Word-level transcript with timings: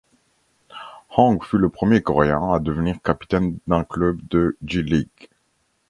Hong 1.15 1.39
fut 1.43 1.59
le 1.59 1.69
premier 1.69 2.01
Coréen 2.01 2.53
à 2.53 2.59
devenir 2.59 2.99
capitaine 3.03 3.59
d'un 3.67 3.83
club 3.83 4.19
de 4.31 4.57
J-League. 4.65 5.29